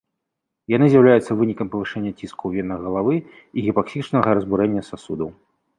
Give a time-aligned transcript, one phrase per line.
[0.75, 5.29] Яны з'яўляюцца вынікам павышэння ціску ў венах галавы і гіпаксічнага разбурэння сасудаў.